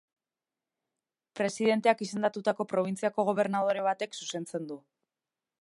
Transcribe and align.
Presidenteak 1.41 2.01
izendatutako 2.07 2.67
probintziako 2.73 3.29
gobernadore 3.31 3.87
batek 3.93 4.21
zuzentzen 4.23 4.71
du. 4.73 4.83